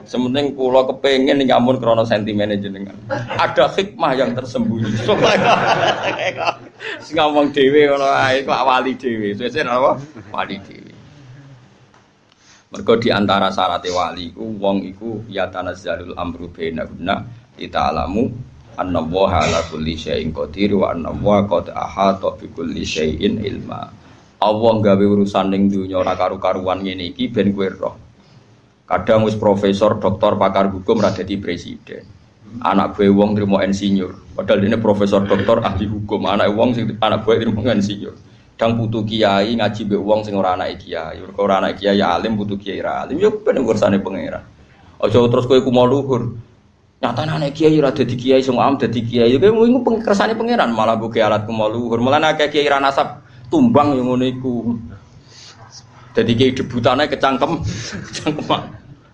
Sementing 0.05 0.53
kula 0.53 0.85
kepengin 0.85 1.41
nyamun 1.41 1.81
krana 1.81 2.05
sentimen 2.05 2.53
jenengan. 2.61 2.93
Ada 3.09 3.73
hikmah 3.73 4.13
yang 4.13 4.37
tersembunyi. 4.37 4.93
Supaya 5.09 6.53
ngomong 7.17 7.49
dhewe 7.49 7.89
ngono 7.89 8.05
ae 8.05 8.45
kok 8.45 8.61
wali 8.61 8.93
dhewe. 8.93 9.33
Sesuk 9.33 9.65
apa 9.65 9.97
wali 10.29 10.61
dhewe 10.61 10.88
Mergo 12.69 13.01
di 13.01 13.09
antara 13.09 13.49
syarat 13.49 13.81
wali 13.89 14.29
iku 14.29 14.45
wong 14.61 14.85
iku 14.85 15.25
ya 15.25 15.49
tanazzalul 15.49 16.13
amru 16.13 16.53
bainahunna 16.53 17.25
alamu 17.57 18.29
anna 18.77 19.01
wa 19.01 19.25
ala 19.25 19.65
kulli 19.73 19.97
syai'in 19.97 20.29
qadir 20.29 20.77
wa 20.77 20.93
anna 20.93 21.09
wa 21.09 21.49
qad 21.49 21.73
ahata 21.73 22.37
bi 22.37 22.45
kulli 22.53 22.85
syai'in 22.85 23.41
ilma. 23.41 23.89
Allah 24.37 24.73
gawe 24.85 25.01
urusan 25.01 25.49
ning 25.49 25.73
dunya 25.73 25.97
ora 25.97 26.13
karu-karuan 26.13 26.85
ngene 26.85 27.09
iki 27.09 27.33
ben 27.33 27.57
kowe 27.57 27.73
roh. 27.73 27.95
Kadang 28.85 29.25
wis 29.25 29.33
profesor, 29.33 29.97
doktor, 29.97 30.37
pakar 30.37 30.69
hukum 30.69 31.01
ra 31.01 31.09
dadi 31.09 31.41
presiden. 31.41 32.05
Anak 32.61 32.93
gue 32.93 33.09
wong 33.09 33.33
terima 33.33 33.65
insinyur, 33.65 34.37
padahal 34.37 34.61
ini 34.61 34.77
profesor 34.77 35.25
doktor 35.25 35.65
ahli 35.65 35.89
hukum. 35.89 36.21
Anak 36.29 36.53
wong 36.53 36.77
sing 36.77 36.85
anak 37.01 37.25
gue 37.25 37.33
terima 37.33 37.73
insinyur 37.73 38.28
dang 38.59 38.75
putu 38.75 39.07
kiai 39.07 39.55
ngaji 39.55 39.81
be 39.87 39.95
wong 39.95 40.27
sing 40.27 40.35
ora 40.35 40.59
anake 40.59 40.83
kiai. 40.83 41.23
Mergo 41.23 41.47
ora 41.47 41.63
anake 41.63 41.79
kiai 41.79 42.03
alim 42.03 42.35
putu 42.35 42.59
kiai 42.59 42.83
ra 42.83 43.07
alim 43.07 43.15
yo 43.15 43.31
ben 43.39 43.55
urusanane 43.55 44.03
pangeran. 44.03 44.43
Aja 44.99 45.23
terus 45.31 45.47
kowe 45.47 45.63
ku 45.63 45.71
mau 45.71 45.87
luhur. 45.87 46.35
Nyatane 46.99 47.39
anak 47.39 47.55
kiai 47.55 47.79
ora 47.79 47.95
dadi 47.95 48.19
kiai 48.19 48.43
sing 48.43 48.59
am 48.59 48.75
dadi 48.75 48.99
kiai. 48.99 49.39
Kowe 49.39 49.63
iku 49.63 49.79
pangeran 50.35 50.75
malah 50.75 50.99
buke 50.99 51.23
alat 51.23 51.47
ku 51.47 51.55
mau 51.55 51.71
luhur. 51.71 52.03
Malah 52.03 52.35
akeh 52.35 52.51
kiai 52.51 52.67
ra 52.67 52.83
nasab 52.83 53.23
tumbang 53.47 53.95
yo 53.95 54.03
ngono 54.03 54.27
iku. 54.27 54.75
Dadi 56.11 56.35
kiai 56.35 56.51
debutane 56.51 57.07
kecangkem 57.07 57.63
kecangkeman. 58.11 58.61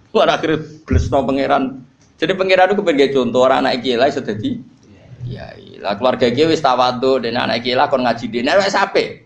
Ora 0.09 0.41
akhir 0.41 0.81
blesno 0.89 1.21
pangeran. 1.21 1.85
Jadi 2.17 2.33
pangeran 2.33 2.73
itu 2.73 2.81
pengen 2.81 3.13
contoh 3.13 3.45
orang 3.45 3.61
anak 3.69 3.85
kiai 3.85 4.01
lah 4.01 4.09
sudah 4.09 4.33
di 4.33 4.57
kiai. 5.21 5.77
Lah 5.85 5.93
keluarga 6.01 6.33
kiai 6.33 6.49
wis 6.49 6.65
tawadu 6.65 7.21
dan 7.21 7.37
anak 7.37 7.61
kiai 7.61 7.77
lah 7.77 7.93
kon 7.93 8.01
ngaji 8.01 8.25
dene 8.33 8.57
wis 8.57 8.73
ape. 8.73 9.24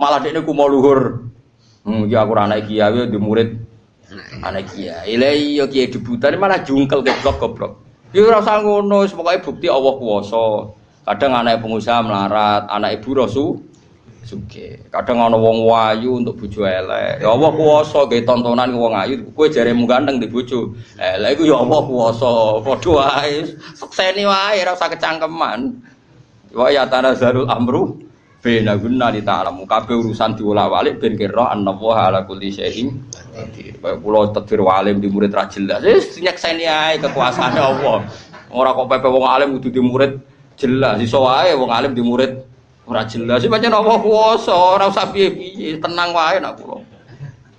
Malah 0.00 0.24
dia 0.24 0.40
ku 0.40 0.56
mau 0.56 0.64
luhur. 0.64 1.28
Hmm, 1.84 2.08
ya 2.08 2.24
aku 2.24 2.32
anak 2.32 2.64
kiai 2.64 3.08
di 3.12 3.20
murid 3.20 3.56
anak 4.40 4.72
kiai. 4.72 5.12
Lah 5.20 5.32
iya 5.36 5.64
kiai 5.68 5.92
debutan 5.92 6.40
malah 6.40 6.64
jungkel 6.64 7.04
goblok 7.04 7.36
goblok. 7.36 7.72
Ya 8.10 8.26
ora 8.26 8.42
usah 8.42 8.58
ngono, 8.64 9.06
pokoke 9.06 9.38
bukti 9.44 9.66
Allah 9.70 9.94
kuwasa. 9.94 10.44
Kadang 11.06 11.32
anak 11.36 11.62
pengusaha 11.62 12.02
melarat, 12.02 12.66
anak 12.66 12.98
ibu 12.98 13.14
rasu 13.14 13.54
suge. 14.26 14.82
Kadang 14.90 15.22
ana 15.22 15.38
wong 15.38 15.62
wayu 15.62 16.18
untuk 16.18 16.42
bojo 16.42 16.66
elek. 16.66 17.22
Ya 17.22 17.28
Allah 17.30 17.50
kuwasa 17.54 18.10
gawe 18.10 18.20
tontonan 18.26 18.74
wong 18.74 18.92
ayu, 18.98 19.14
kowe 19.30 19.46
jaremu 19.46 19.86
ganteng 19.86 20.18
di 20.18 20.26
bojo. 20.26 20.74
Elek 20.98 21.38
iku 21.38 21.54
ya 21.54 21.56
Allah 21.62 21.80
kuwasa. 21.86 22.30
Padha 22.66 22.90
wae. 22.90 23.46
Sekseni 23.78 24.26
wae 24.26 24.58
ora 24.58 24.74
usah 24.74 24.90
kecangkeman. 24.90 25.60
Wa 26.50 26.66
ya 26.66 26.82
tanazalul 26.90 27.46
amru 27.46 28.09
Bena 28.40 28.72
guna 28.80 29.12
di 29.12 29.20
ta'alamu 29.20 29.68
kabeh 29.68 30.00
urusan 30.00 30.32
diwolak-walik 30.32 30.96
ben 30.96 31.12
kira 31.12 31.52
annallaha 31.52 32.08
ala 32.08 32.20
kulli 32.24 32.48
syai'in 32.48 32.88
qadir. 33.36 33.76
Kaya 33.76 34.00
kula 34.00 34.32
tadbir 34.32 34.64
walim 34.64 34.96
di 34.96 35.12
murid 35.12 35.28
ra 35.36 35.44
jelas. 35.44 35.84
Wis 35.84 36.16
nyekseni 36.16 36.64
ae 36.64 36.96
kekuasaane 37.04 37.60
Allah. 37.60 38.00
Ora 38.48 38.72
kok 38.72 38.88
pepe 38.88 39.12
wong 39.12 39.28
alim 39.28 39.60
kudu 39.60 39.68
di 39.68 39.80
murid 39.84 40.24
jelas. 40.56 40.96
Iso 41.04 41.20
wae 41.20 41.52
wong 41.52 41.68
alim 41.68 41.92
di 41.92 42.00
murid 42.00 42.40
ora 42.88 43.04
jelas. 43.04 43.44
Sing 43.44 43.52
pancen 43.52 43.76
Allah 43.76 44.00
kuwasa, 44.00 44.56
ora 44.56 44.88
usah 44.88 45.12
piye-piye, 45.12 45.76
tenang 45.76 46.16
wae 46.16 46.40
nak 46.40 46.56
kula. 46.56 46.80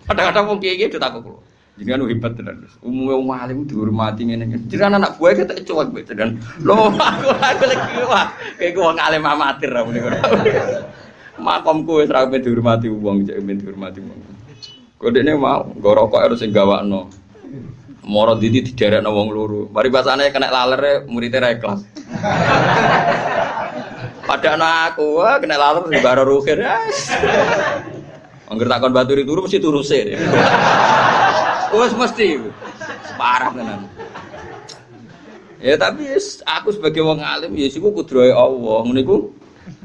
Kadang-kadang 0.09 0.50
wong 0.50 0.57
kiye-kiye 0.65 0.89
ditakok. 0.89 1.45
Jenengan 1.80 2.04
hebat 2.12 2.36
tenan. 2.36 2.68
Umume 2.84 3.16
wong 3.16 3.32
alim 3.32 3.63
dihormati 3.63 4.28
ngene 4.28 4.44
ngene. 4.44 4.68
Jenengan 4.68 5.00
anak 5.00 5.16
buah 5.16 5.32
kita 5.32 5.56
cuek 5.63 5.88
mbek 5.96 6.04
jenengan. 6.12 6.36
Lho 6.60 6.92
aku 7.00 7.32
aku 7.32 7.63
lagi 7.63 8.04
wah 8.04 8.28
kayak 8.60 8.75
wong 8.75 9.00
alim 9.00 9.24
amatir 9.24 9.72
ra 9.72 9.88
muni 9.88 10.04
Makomku 11.42 12.04
wis 12.04 12.12
ra 12.12 12.28
dihormati 12.28 12.92
wong 12.92 13.24
cek 13.24 13.40
men 13.40 13.63
dihormati 13.63 14.04
wong. 14.04 14.20
Kodene 15.00 15.34
mau 15.40 15.72
nggo 15.72 15.92
rokok 15.96 16.22
harus 16.22 16.44
sing 16.44 16.51
gawakno. 16.51 17.08
Moro 18.06 18.36
didi 18.36 18.68
diderekno 18.68 19.10
wong 19.10 19.32
loro. 19.32 19.72
Mari 19.72 19.90
basane 19.90 20.28
kena 20.30 20.51
laler 20.51 21.08
muridnya 21.08 21.42
ra 21.42 21.56
ikhlas. 21.56 21.82
Padahal 24.28 24.92
aku 24.92 25.24
kena 25.42 25.58
laler 25.58 25.84
di 25.90 26.00
baro 26.04 26.28
rukin. 26.28 26.62
Angger 28.51 28.68
takon 28.68 28.92
baturi 28.92 29.24
turu 29.24 29.48
mesti 29.48 29.63
turu 29.63 29.82
sih. 29.82 30.12
Wes 31.72 31.94
mesti. 31.96 32.28
Parah 33.16 33.51
tenan. 33.56 33.88
Ya 35.62 35.78
tapi 35.78 36.10
aku 36.44 36.70
sebagai 36.74 37.06
wong 37.06 37.22
alim 37.22 37.54
ya 37.54 37.70
siku 37.70 37.94
kudrohe 37.94 38.34
Allah. 38.34 38.82
Ngene 38.84 39.06
iku 39.06 39.30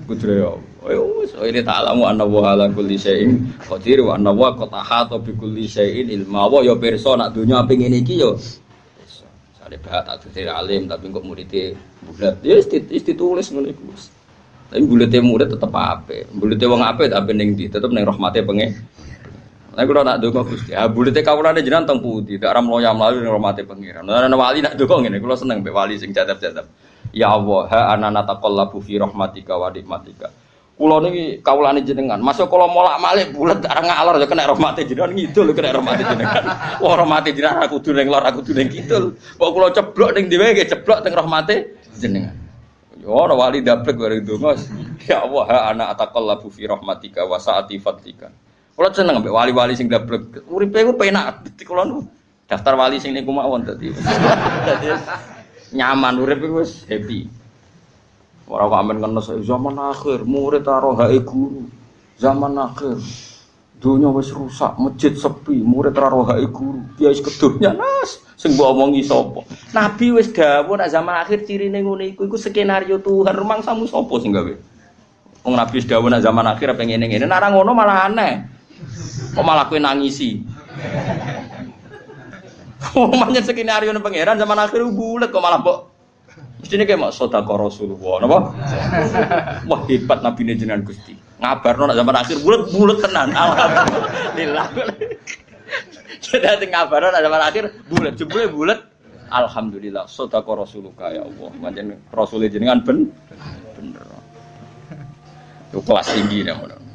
kudrohe 0.08 0.42
Allah. 0.42 0.72
Ya 0.86 1.02
wis 1.02 1.30
oh, 1.36 1.44
ini 1.44 1.60
ta'lamu 1.60 2.06
anna 2.06 2.24
wa 2.24 2.54
ala 2.54 2.70
kulli 2.70 2.96
syai'in 2.96 3.50
qadir 3.66 4.00
wa 4.06 4.14
anna 4.16 4.30
wa 4.32 4.54
qad 4.54 4.72
ahata 4.72 5.20
bi 5.20 5.36
kulli 5.36 5.68
syai'in 5.68 6.08
ilma. 6.10 6.48
Wa 6.48 6.64
ya 6.64 6.74
pirsa 6.74 7.14
nak 7.14 7.36
donya 7.36 7.62
ping 7.68 7.84
ngene 7.84 8.02
iki 8.02 8.18
ya 8.18 8.32
Sale 9.58 9.76
bahat 9.82 10.06
tak 10.06 10.30
dadi 10.30 10.46
alim 10.48 10.88
tapi 10.88 11.12
kok 11.12 11.22
muridé 11.26 11.76
bulat. 12.08 12.40
Ya 12.40 12.56
wis 12.56 12.66
ditulis 13.04 13.52
ngene 13.52 13.76
iku. 13.76 13.84
Tapi 14.66 14.82
bulete 14.82 15.22
murid 15.22 15.54
tetep 15.54 15.70
apik. 15.70 16.26
Bulete 16.34 16.66
wong 16.66 16.82
apik 16.82 17.14
tapi 17.14 17.30
ning 17.36 17.54
ndi 17.54 17.70
tetep 17.70 17.92
ning 17.94 18.02
rahmate 18.02 18.42
pengen 18.42 18.74
Nah 19.76 19.84
kalau 19.84 20.08
nak 20.08 20.24
dongo 20.24 20.40
gusti, 20.48 20.72
ah 20.72 20.88
bulete 20.88 21.20
kawulane 21.20 21.60
jenengan 21.60 21.84
teng 21.84 22.00
putih, 22.00 22.40
tak 22.40 22.56
ram 22.56 22.64
loya 22.64 22.96
mlayu 22.96 23.20
ning 23.20 23.28
rahmate 23.28 23.60
pangeran. 23.68 24.08
Nah 24.08 24.24
wali 24.32 24.64
nak 24.64 24.72
dongo 24.80 25.04
ngene, 25.04 25.20
kula 25.20 25.36
seneng 25.36 25.60
mbek 25.60 25.76
wali 25.76 26.00
sing 26.00 26.16
jadab-jadab. 26.16 26.64
Ya 27.12 27.28
Allah, 27.28 27.68
ha 27.68 27.80
anana 27.92 28.24
taqallabu 28.24 28.80
fi 28.80 28.96
rahmatika 28.96 29.60
wa 29.60 29.68
nikmatika. 29.68 30.32
Kula 30.80 31.04
niki 31.04 31.44
kawulane 31.44 31.84
jenengan, 31.84 32.24
masuk 32.24 32.48
kula 32.48 32.72
molak-malik 32.72 33.36
bulet 33.36 33.60
arep 33.68 33.84
ngalor 33.84 34.16
ya 34.16 34.24
kena 34.24 34.48
rahmate 34.48 34.80
jenengan 34.88 35.12
ngidul 35.12 35.52
kena 35.52 35.76
rahmate 35.76 36.02
jenengan. 36.08 36.44
Wah 36.80 36.94
rahmate 36.96 37.28
jenengan 37.36 37.60
aku 37.60 37.76
kudu 37.76 38.00
ning 38.00 38.08
lor 38.08 38.24
aku 38.24 38.40
kudu 38.40 38.56
ning 38.56 38.72
kidul. 38.72 39.12
Kok 39.36 39.50
kula 39.52 39.76
ceblok 39.76 40.16
ning 40.16 40.32
dhewe 40.32 40.56
nggih 40.56 40.72
ceblok 40.72 41.04
teng 41.04 41.12
rahmate 41.12 41.76
jenengan. 42.00 42.32
Ya 42.96 43.12
ora 43.12 43.36
wali 43.36 43.60
daplek 43.60 44.00
bareng 44.00 44.24
donga. 44.24 44.56
Ya 45.04 45.20
Allah, 45.20 45.44
ha 45.52 45.58
ana 45.68 45.84
ataqallabu 45.92 46.48
fi 46.48 46.64
rahmatika 46.64 47.28
wa 47.28 47.36
saati 47.36 47.76
fadlika. 47.76 48.32
Kalau 48.76 48.92
seneng 48.92 49.24
ambek 49.24 49.32
wali-wali 49.32 49.72
sing 49.72 49.88
dablek. 49.88 50.44
Uripe 50.52 50.84
ku 50.84 50.92
penak. 51.00 51.48
Dadi 51.48 51.64
kula 51.64 51.88
daftar 52.44 52.76
wali 52.76 53.00
sing 53.00 53.16
niku 53.16 53.32
mawon 53.32 53.64
dadi. 53.64 53.88
Nyaman 55.72 56.20
urip 56.20 56.44
iku 56.44 56.60
wis 56.60 56.84
happy. 56.84 57.24
Ora 58.46 58.70
kok 58.70 58.78
amen 58.78 59.02
kena 59.02 59.20
zaman 59.42 59.74
akhir, 59.74 60.22
murid 60.22 60.62
karo 60.62 60.94
hae 60.94 61.18
guru. 61.24 61.66
Zaman 62.20 62.54
akhir. 62.54 63.00
Dunia 63.76 64.08
wis 64.08 64.32
rusak, 64.32 64.78
masjid 64.80 65.12
sepi, 65.12 65.60
murid 65.64 65.96
karo 65.96 66.22
hae 66.28 66.46
guru. 66.46 66.84
Dia 67.00 67.10
wis 67.10 67.18
kedunya 67.24 67.74
nas, 67.74 68.22
sing 68.38 68.54
mbok 68.54 68.76
omongi 68.76 69.02
sapa? 69.02 69.42
Nabi 69.74 70.14
wis 70.14 70.30
dawuh 70.30 70.78
nek 70.78 70.92
zaman 70.92 71.16
akhir 71.18 71.48
cirine 71.48 71.82
ngene 71.82 72.14
iku 72.14 72.28
iku 72.28 72.38
skenario 72.38 73.02
Tuhan, 73.02 73.34
rumangsamu 73.34 73.88
sapa 73.90 74.14
sing 74.22 74.30
gawe? 74.30 74.54
Wong 75.42 75.54
Nabi 75.58 75.82
wis 75.82 75.88
dawuh 75.90 76.06
nek 76.06 76.22
zaman 76.22 76.46
akhir 76.46 76.76
pengen 76.78 77.02
ngene. 77.02 77.26
Nek 77.26 77.40
ora 77.40 77.48
ngono 77.50 77.74
malah 77.74 78.06
aneh. 78.06 78.55
Kok 79.32 79.44
malah 79.44 79.68
kue 79.68 79.80
nangisi? 79.80 80.44
Omahnya 82.92 83.40
skenario 83.40 83.92
nih 83.92 84.02
pangeran 84.04 84.36
zaman 84.36 84.58
akhir 84.60 84.84
bulat 84.92 85.32
kok 85.32 85.42
malah 85.42 85.60
kok 85.64 85.96
Mesti 86.60 86.82
kayak 86.82 86.98
mak 86.98 87.12
sedekah 87.14 87.56
Rasulullah, 87.62 88.26
napa? 88.26 88.38
Wah 89.70 89.80
hebat 89.86 90.18
Nabi 90.24 90.40
ini 90.42 90.58
jenengan 90.58 90.82
Gusti. 90.82 91.14
Ngabarno 91.38 91.92
nak 91.92 91.98
zaman 92.00 92.16
akhir 92.16 92.36
bulat-bulat 92.42 92.98
tenan. 93.06 93.28
Alhamdulillah. 93.30 94.66
Jadi 96.26 96.66
ngabarno 96.66 97.08
nak 97.12 97.22
zaman 97.22 97.42
akhir 97.44 97.64
bulat, 97.86 98.12
jebule 98.18 98.50
bulat. 98.50 98.80
Alhamdulillah, 99.30 100.10
sedekah 100.10 100.54
Rasulullah 100.58 101.08
ya 101.12 101.22
Allah. 101.22 101.48
Pancen 101.54 101.86
Rasul 102.10 102.48
jenengan 102.50 102.82
ben 102.82 103.14
bener. 103.78 104.06
Itu 105.70 105.78
kelas 105.86 106.08
tinggi 106.08 106.40
namanya. 106.46 106.85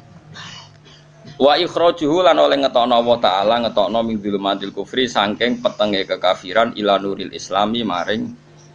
Wa 1.40 1.56
ikhrajuhu 1.56 2.20
lan 2.20 2.36
oleh 2.36 2.60
ngetokno 2.60 2.92
Allah 2.92 3.18
taala 3.22 3.54
ngetokno 3.64 4.04
min 4.04 4.20
dzulumatil 4.20 4.74
kufri 4.74 5.08
saking 5.08 5.64
petenge 5.64 6.04
kekafiran 6.04 6.76
ila 6.76 7.00
nuril 7.00 7.32
islami 7.32 7.80
maring 7.80 8.28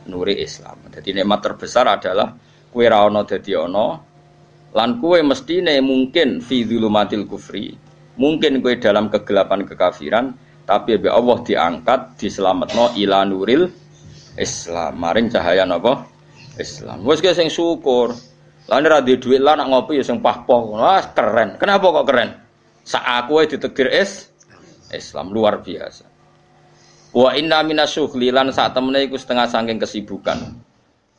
nuri 0.09 0.41
Islam. 0.41 0.89
Jadi 0.89 1.21
nikmat 1.21 1.43
terbesar 1.43 1.85
adalah 1.85 2.33
kue 2.73 2.87
ra 2.89 3.05
ono 3.05 3.21
dadi 3.27 3.53
ono 3.53 3.87
lan 4.73 4.97
kue 4.97 5.21
mestine 5.21 5.77
mungkin 5.85 6.41
fi 6.41 6.65
dzulumatil 6.65 7.29
kufri. 7.29 7.77
Mungkin 8.17 8.65
kue 8.65 8.81
dalam 8.81 9.13
kegelapan 9.13 9.61
kekafiran 9.67 10.33
tapi 10.65 10.97
be 10.97 11.13
Allah 11.13 11.37
diangkat 11.45 12.17
diselametno 12.17 12.97
ila 12.97 13.21
nuril 13.27 13.69
Islam. 14.33 14.97
Maring 14.97 15.29
cahaya 15.29 15.63
napa? 15.63 16.09
Islam. 16.57 17.05
Wes 17.05 17.21
sing 17.21 17.53
syukur. 17.53 18.17
Lah 18.67 18.83
nek 18.83 18.89
ra 18.91 18.99
duit 18.99 19.39
lah 19.39 19.55
nak 19.55 19.71
ngopi 19.71 20.01
ya 20.01 20.03
sing 20.03 20.19
pah-pah. 20.19 20.61
Wah, 20.75 20.99
keren. 21.15 21.55
Kenapa 21.55 21.87
kok 21.87 22.07
keren? 22.09 22.46
Sak 22.87 23.03
aku 23.03 23.43
ditegir 23.43 23.91
es 23.91 24.31
Islam 24.95 25.35
luar 25.35 25.59
biasa. 25.59 26.07
Wa 27.11 27.35
inna 27.35 27.59
minasyughli 27.59 28.31
lan 28.31 28.55
sak 28.55 28.71
temene 28.71 29.03
iku 29.03 29.19
setengah 29.19 29.51
saking 29.51 29.75
kesibukan. 29.75 30.55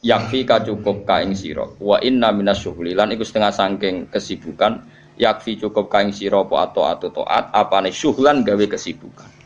Yakfi 0.00 0.48
ka 0.48 0.64
cukup 0.64 1.04
ka 1.04 1.20
ing. 1.20 1.37
Wa 1.76 2.00
inna 2.00 2.32
minasyughli 2.32 2.96
lan 2.96 3.12
iku 3.12 3.20
setengah 3.20 3.52
saking 3.52 4.08
kesibukan. 4.08 4.80
Yakfi 5.20 5.60
cukup 5.60 5.92
ka 5.92 6.00
ing 6.00 6.16
sira 6.16 6.40
apa 6.40 6.72
atau 6.72 6.88
atau 6.88 7.08
taat 7.12 7.52
apane 7.52 7.92
syuhlan 7.92 8.40
gawe 8.48 8.64
kesibukan. 8.64 9.38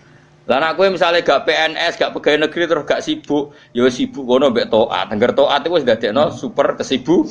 Nek 0.42 0.74
kowe 0.74 0.90
misale 0.90 1.22
gak 1.22 1.46
PNS, 1.46 1.94
gak 2.02 2.18
pegawai 2.18 2.50
negeri 2.50 2.66
terus 2.66 2.82
gak 2.82 2.98
sibuk, 2.98 3.54
ya 3.70 3.86
sibuk 3.86 4.26
kono 4.26 4.50
mbek 4.50 4.66
taat. 4.74 5.14
Angger 5.14 5.38
taat 5.38 5.62
iku 5.62 5.78
wis 5.78 5.86
dadekno 5.86 6.34
super 6.34 6.74
kesibuk 6.74 7.30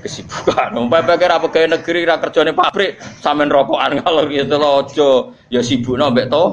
kesibukan. 0.00 0.72
Umpama 0.72 1.20
apa 1.20 1.36
pegawai 1.44 1.76
negeri 1.76 2.08
ra 2.08 2.16
kerjane 2.16 2.56
pabrik, 2.56 2.96
sampean 3.20 3.52
rokokan 3.52 4.00
kalau 4.00 4.24
gitu 4.24 4.56
lho 4.56 4.72
aja 4.88 5.10
ya 5.52 5.60
sibukno 5.60 6.08
mbek 6.08 6.32
to. 6.32 6.44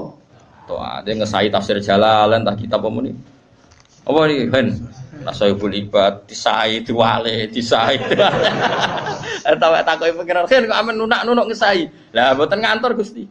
Taat 0.67 1.07
ngesai 1.07 1.48
tafsir 1.48 1.79
Jalalain 1.79 2.43
tak 2.43 2.60
kitab 2.60 2.83
apa. 2.83 3.00
Apa 4.03 4.19
nih, 4.27 4.51
Hen? 4.51 4.67
Nasaibul 5.24 5.72
ibad, 5.72 6.27
disai, 6.27 6.83
diwale, 6.83 7.48
disai. 7.48 7.95
Tahu 9.63 9.74
tak 9.88 9.95
kau 9.95 10.12
pengiran, 10.19 10.43
Hen 10.51 10.67
kok 10.67 10.75
amen 10.83 11.00
nunak-nunuk 11.00 11.48
ngesai. 11.48 11.88
Lah, 12.12 12.36
buatan 12.36 12.60
ngantor 12.60 13.00
Gusti. 13.00 13.24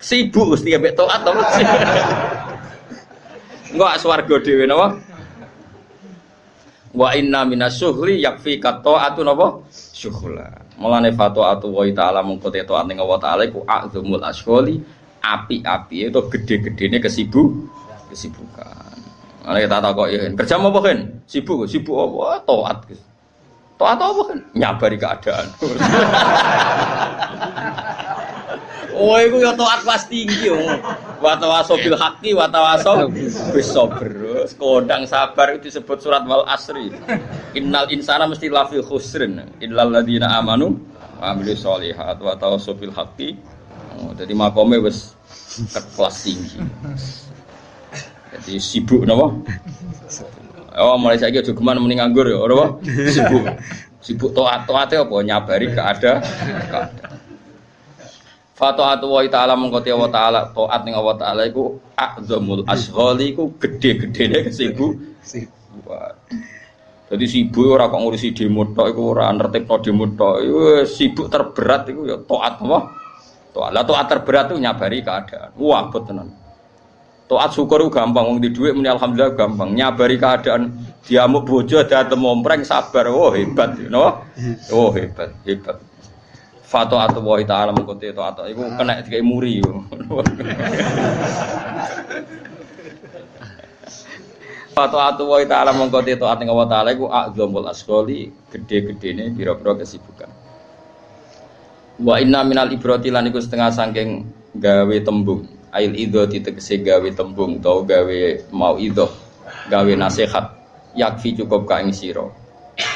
Sibuk 0.00 0.56
Gusti 0.56 0.72
ambek 0.72 0.96
taat 0.96 1.20
to. 1.28 1.32
Enggak 3.76 4.00
swarga 4.00 4.36
dhewe 4.40 4.64
napa? 4.64 4.96
Wa 6.96 7.14
inna 7.14 7.44
minasyuhli 7.44 8.24
yakfi 8.24 8.58
qata'atu 8.58 9.20
napa? 9.22 9.60
Syuhla. 9.70 10.48
Mulane 10.80 11.12
fatwa 11.12 11.52
atu 11.52 11.68
wa 11.68 11.84
ta'ala 11.84 12.24
mungko 12.24 12.48
taat 12.48 12.88
ning 12.88 12.96
Allah 12.96 13.20
taala 13.20 13.44
iku 13.44 13.60
azmul 13.68 14.24
asghali 14.24 14.80
api-api 15.20 16.08
itu 16.08 16.20
gede-gedene 16.32 16.96
kesibuk 16.98 17.68
kesibukan. 18.08 18.96
Ana 19.44 19.60
kita 19.60 19.84
tak 19.84 19.92
kok 19.96 20.08
ya, 20.08 20.20
kerja 20.32 20.56
apa 20.56 20.80
kan? 20.80 20.98
Sibuk, 21.28 21.68
sibuk 21.68 21.96
apa? 21.96 22.40
Taat. 22.48 22.76
Taat 23.76 24.00
apa 24.00 24.22
kan? 24.32 24.38
Nyabari 24.56 24.96
keadaan. 24.96 25.46
Oh, 28.96 29.16
itu 29.18 29.42
ya 29.42 29.54
taat 29.54 29.86
kelas 29.86 30.04
tinggi 30.10 30.50
yo. 30.50 30.58
Wa 31.20 31.36
tawaso 31.36 31.76
bil 31.78 31.94
haqqi 31.94 32.34
wa 32.34 32.50
tawaso 32.50 33.06
bis 33.12 33.68
sabr. 33.70 34.10
Kodang 34.58 35.06
sabar 35.06 35.54
itu 35.54 35.70
disebut 35.70 35.98
surat 36.00 36.24
wal 36.26 36.44
asri. 36.48 36.90
Innal 37.54 37.88
insana 37.92 38.26
mesti 38.26 38.50
lafi 38.50 38.82
khusrin 38.82 39.40
illal 39.62 39.92
ladzina 39.94 40.36
amanu 40.40 40.80
wa 41.20 41.32
amilus 41.32 41.62
solihat 41.62 42.18
wa 42.18 42.34
tawaso 42.34 42.74
bil 42.74 42.90
haqqi. 42.90 43.38
Oh, 44.00 44.16
jadi 44.16 44.32
makome 44.32 44.80
wis 44.80 45.12
kelas 45.94 46.16
tinggi. 46.24 46.58
Jadi 48.30 48.62
sibuk 48.62 49.02
napa? 49.04 49.34
Oh, 50.78 50.94
mulai 50.96 51.18
saiki 51.18 51.42
aja 51.42 51.50
geman 51.50 51.82
muni 51.82 51.98
nganggur 51.98 52.30
ya, 52.30 52.38
ora 52.38 52.78
Sibuk. 53.10 53.42
Sibuk 54.00 54.30
taat-taate 54.32 55.02
apa 55.02 55.16
nyabari 55.26 55.66
keadaan. 55.74 56.22
Fato'atu 58.60 59.08
wa 59.08 59.24
ta'ala 59.24 59.56
mengkoti 59.56 59.88
wa 59.88 60.04
ta'ala 60.12 60.52
To'at 60.52 60.84
ning 60.84 60.92
Allah 60.92 61.16
ta'ala 61.16 61.42
iku 61.48 61.80
A'zamul 61.96 62.68
asholi 62.68 63.32
iku 63.32 63.56
gede-gedene 63.56 64.44
kesibu 64.44 65.00
Jadi 67.10 67.26
sibuk 67.26 67.74
ora 67.74 67.90
kok 67.90 67.98
ngurusi 67.98 68.30
demo 68.30 68.70
tok 68.70 68.86
iku 68.94 69.02
ora 69.16 69.26
nertibno 69.34 69.82
demo 69.82 70.06
tok. 70.14 70.46
sibuk 70.86 71.26
terberat 71.26 71.90
iku 71.90 72.06
ya 72.06 72.22
taat 72.22 72.62
apa? 72.62 72.78
Taat. 73.50 73.70
Lah 73.74 73.82
taat 73.82 74.06
terberat 74.06 74.44
itu 74.54 74.62
nyabari 74.62 75.02
keadaan. 75.02 75.50
Wah, 75.58 75.90
abot 75.90 76.06
tenan. 76.06 76.30
Taat 77.26 77.50
syukur 77.50 77.82
gampang 77.90 78.30
wong 78.30 78.38
di 78.38 78.54
dhuwit 78.54 78.78
muni 78.78 78.86
alhamdulillah 78.86 79.34
gampang. 79.34 79.74
Nyabari 79.74 80.22
keadaan 80.22 80.70
diamuk 81.02 81.50
bojo 81.50 81.82
ada 81.82 82.06
temompreng 82.06 82.62
sabar. 82.62 83.10
Oh 83.10 83.34
hebat, 83.34 83.74
you 83.82 83.90
know? 83.90 84.22
Oh 84.70 84.94
hebat, 84.94 85.34
hebat. 85.42 85.89
Fato 86.70 87.02
atau 87.02 87.18
wa 87.18 87.34
ta'ala 87.42 87.74
mengkuti 87.74 88.14
itu 88.14 88.22
atau 88.22 88.46
itu 88.46 88.62
kena 88.78 89.02
dikai 89.02 89.26
muri 89.26 89.58
Fato 94.70 95.02
atau 95.02 95.34
wa 95.34 95.42
ta'ala 95.42 95.74
mengkuti 95.74 96.14
itu 96.14 96.22
atau 96.22 96.54
wa 96.54 96.62
ta'ala 96.70 96.94
itu 96.94 97.10
a'zamul 97.10 97.66
asgoli 97.66 98.30
gede-gede 98.54 99.18
ini 99.18 99.34
biro-biro 99.34 99.82
kesibukan. 99.82 100.30
Wa 102.06 102.22
inna 102.22 102.46
minal 102.46 102.70
ibroti 102.70 103.10
lan 103.10 103.26
iku 103.26 103.42
setengah 103.42 103.74
sangking 103.74 104.30
gawe 104.54 104.96
tembung. 105.02 105.50
Ail 105.74 105.90
idho 105.98 106.22
ditegesi 106.30 106.86
gawe 106.86 107.10
tembung 107.10 107.58
tau 107.58 107.82
gawe 107.82 108.46
mau 108.54 108.78
idho 108.78 109.10
gawe 109.66 109.92
nasihat. 109.98 110.54
Yakfi 110.90 111.38
cukup 111.38 111.70
kain 111.70 111.94
siro 111.94 112.34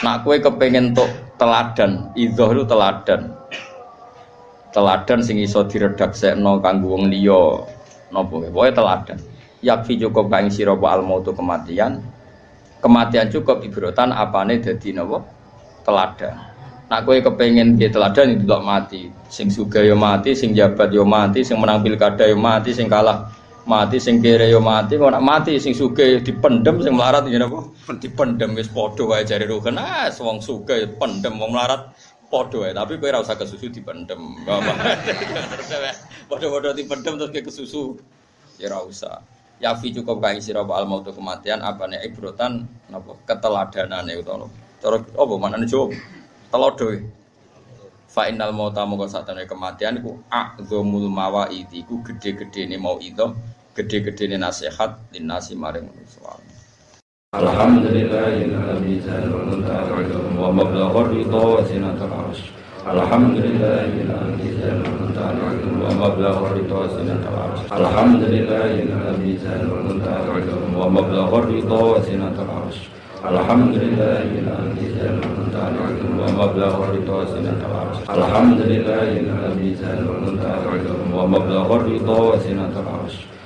Nak 0.03 0.27
kue 0.27 0.43
kepengen 0.43 0.99
tok 0.99 1.07
teladan, 1.39 2.11
idho 2.19 2.51
itu 2.51 2.67
teladan 2.67 3.35
teladan 4.75 5.23
sing 5.23 5.39
iso 5.39 5.63
diredaksekno 5.63 6.59
kanggo 6.59 6.99
wong 6.99 7.07
liya. 7.07 7.63
Napa? 8.11 8.51
Pokoke 8.51 8.75
teladan. 8.75 9.19
Yakfi 9.63 10.03
cukup 10.03 10.29
kang 10.29 10.51
sira 10.51 10.75
wa 10.75 10.99
al 10.99 11.07
mautu 11.07 11.31
kematian. 11.31 12.03
Kematian 12.83 13.31
cukup 13.31 13.63
ibrotan 13.63 14.11
apane 14.11 14.59
dadi 14.59 14.91
napa? 14.91 15.23
Teladan. 15.87 16.35
Nak 16.91 17.01
kowe 17.07 17.17
kepengin 17.17 17.81
dia 17.81 17.89
teladan 17.89 18.35
itu 18.35 18.45
tak 18.45 18.63
mati. 18.67 19.03
Sing 19.31 19.49
suga 19.49 19.81
yo 19.81 19.97
mati 19.97 20.35
sing 20.37 20.53
jabat 20.53 20.93
yo 20.93 21.07
mati 21.07 21.41
sing 21.47 21.57
menang 21.57 21.81
pilkada 21.81 22.29
yo 22.29 22.37
mati 22.37 22.77
sing 22.77 22.91
kalah 22.93 23.31
mati 23.65 23.97
sing 23.97 24.21
kere 24.21 24.51
yo 24.53 24.61
mati. 24.61 25.01
Kok 25.01 25.17
nak 25.17 25.25
mati 25.25 25.57
sing 25.57 25.73
suga 25.73 26.03
dipendem 26.21 26.83
sing 26.85 26.93
melarat 26.99 27.25
ya 27.31 27.41
napa? 27.41 27.65
Dipendem 27.97 28.53
wis 28.59 28.69
padha 28.69 29.07
wae 29.07 29.25
jare 29.25 29.49
rugen. 29.49 29.81
Ah 29.81 30.13
wong 30.13 30.43
suga 30.45 30.77
pendem 30.99 31.41
wong 31.41 31.57
melarat 31.57 31.94
Podo 32.33 32.67
ya, 32.67 32.75
tapi 32.75 32.99
kowe 32.99 33.13
ora 33.13 33.23
usah 33.23 33.39
kesusu 33.39 33.71
dipendem. 33.71 34.19
Podo-podo 36.31 36.75
dipendem 36.75 37.21
terus 37.21 37.31
ke 37.31 37.45
kesusu. 37.45 38.01
Ya 38.59 38.73
ora 38.73 38.89
usah. 38.89 39.23
Yafi 39.63 39.95
cukup 39.95 40.19
kain 40.19 40.43
sira 40.43 40.67
al 40.67 40.89
mautu 40.89 41.15
kematian 41.15 41.63
apane 41.63 42.03
ibrotan 42.03 42.67
napa 42.91 43.15
keteladanane 43.23 44.19
utawa 44.19 44.51
cara 44.85 45.01
apa 45.01 45.35
manane 45.41 45.65
jawab 45.65 45.97
telodo 46.53 46.93
fa 48.11 48.29
innal 48.29 48.53
mauta 48.53 48.85
moko 48.85 49.09
satane 49.09 49.49
kematian 49.49 50.05
iku 50.05 50.21
a'zamul 50.29 51.09
mawaid 51.09 51.73
iku 51.73 52.05
gede-gedene 52.05 52.77
mau 52.77 53.01
itu 53.01 53.33
gede-gedene 53.75 54.39
nasihat 54.39 55.01
linasi 55.17 55.57
maring 55.57 55.89
manusia 55.89 56.37
الحمد 57.35 57.85
لله 57.97 58.35
الذي 58.47 58.95
جعل 59.07 59.23
المنتهى 59.35 59.83
ومبلغ 60.39 61.01
الرضا 61.01 61.43
وزنة 61.59 61.99
العرش. 62.07 62.41
الحمد 62.87 63.37
لله 63.47 63.81
الذي 64.07 64.49
جعل 64.59 64.79
المنتهى 64.87 65.35
ومبلغ 65.83 66.37
الرضا 66.47 66.79
وزنة 66.85 67.23
العرش. 67.31 67.61
الحمد 67.81 68.23
لله 68.35 68.71
الذي 68.87 69.39
جعل 69.45 69.67
المنتهى 69.67 70.21
ومبلغ 70.79 71.39
الرضا 71.39 71.81
وزنة 71.93 72.37
العرش. 72.45 72.79
الحمد 73.31 73.75
لله 73.83 74.19
الذي 74.39 74.87
جعل 74.97 75.19
المنتهى 75.27 75.71
ومبلغ 76.21 76.75
الرضا 76.85 77.15
وزنة 77.23 77.61
العرش. 77.69 77.99
الحمد 78.19 78.61
لله 78.73 79.09
الذي 79.27 79.71
جعل 79.83 80.01
المنتهى 80.15 80.59
ومبلغ 81.15 81.67
الرضا 81.77 82.19
وزنة 82.31 82.75
العرش. 82.83 83.17